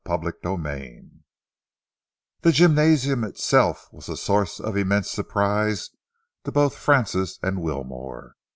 CHAPTER 0.07 0.33
XVII 0.43 1.11
The 2.41 2.51
gymnasium 2.51 3.23
itself 3.23 3.87
was 3.91 4.09
a 4.09 4.17
source 4.17 4.59
of 4.59 4.75
immense 4.75 5.11
surprise 5.11 5.91
to 6.43 6.51
both 6.51 6.75
Francis 6.75 7.37
and 7.43 7.61
Wilmore. 7.61 8.33